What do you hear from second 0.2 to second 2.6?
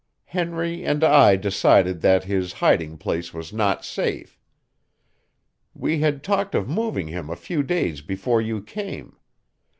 Henry and I decided that his